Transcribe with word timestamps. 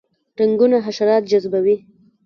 رنګونه 0.39 0.77
حشرات 0.85 1.23
جذبوي 1.29 1.75